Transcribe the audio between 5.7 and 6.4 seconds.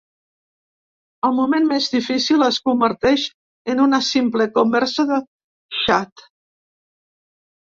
xat.